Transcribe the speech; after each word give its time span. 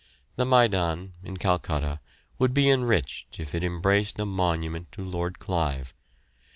The 0.35 0.47
Maidan, 0.47 1.13
in 1.23 1.37
Calcutta, 1.37 1.99
would 2.39 2.55
be 2.55 2.71
enriched 2.71 3.39
if 3.39 3.53
it 3.53 3.63
embraced 3.63 4.19
a 4.19 4.25
monument 4.25 4.91
to 4.93 5.03
Lord 5.05 5.37
Clive. 5.37 5.93